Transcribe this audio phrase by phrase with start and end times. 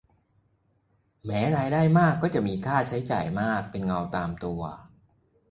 [1.25, 4.61] แม้รายได้มากก็จะมีค่าใช้จ่ายมากเป็นเงาตามตัว